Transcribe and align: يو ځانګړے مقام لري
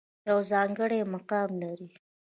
يو 0.29 0.37
ځانګړے 0.51 0.99
مقام 1.13 1.49
لري 1.61 1.89